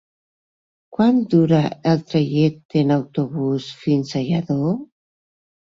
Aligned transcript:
Quant 0.97 1.19
dura 1.33 1.59
el 1.91 2.03
trajecte 2.13 2.85
en 2.87 2.97
autobús 2.99 3.71
fins 3.87 4.19
a 4.19 4.25
Lladó? 4.31 4.77